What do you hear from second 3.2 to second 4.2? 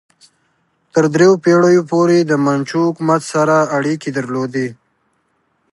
سره اړیکې